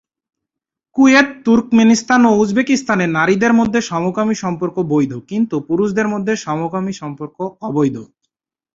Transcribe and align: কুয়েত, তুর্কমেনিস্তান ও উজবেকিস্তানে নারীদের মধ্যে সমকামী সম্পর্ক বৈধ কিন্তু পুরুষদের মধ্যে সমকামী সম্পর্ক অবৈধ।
কুয়েত, 0.95 1.27
তুর্কমেনিস্তান 1.45 2.21
ও 2.25 2.31
উজবেকিস্তানে 2.37 3.05
নারীদের 3.17 3.53
মধ্যে 3.53 3.79
সমকামী 3.81 4.35
সম্পর্ক 4.35 4.75
বৈধ 4.91 5.11
কিন্তু 5.29 5.55
পুরুষদের 5.67 6.07
মধ্যে 6.07 6.33
সমকামী 6.45 6.93
সম্পর্ক 7.01 7.37
অবৈধ। 7.61 7.95